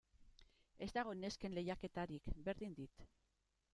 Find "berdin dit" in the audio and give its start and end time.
2.49-3.09